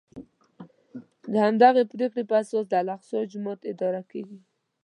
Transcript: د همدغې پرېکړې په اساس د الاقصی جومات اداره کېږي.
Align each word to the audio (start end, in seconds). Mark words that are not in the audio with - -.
د 1.31 1.33
همدغې 1.45 1.83
پرېکړې 1.91 2.23
په 2.29 2.35
اساس 2.41 2.65
د 2.69 2.73
الاقصی 2.81 3.19
جومات 3.31 3.59
اداره 3.71 4.01
کېږي. 4.11 4.39